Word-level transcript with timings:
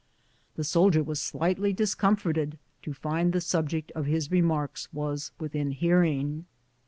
The 0.55 0.63
soldier 0.63 1.03
was 1.03 1.21
slightly 1.21 1.73
discomfited 1.73 2.57
to 2.81 2.91
find 2.91 3.33
the 3.33 3.39
subject 3.39 3.91
of 3.93 4.07
his 4.07 4.31
remarks 4.31 4.91
was 4.91 5.31
within 5.37 5.69
hearing. 5.69 6.45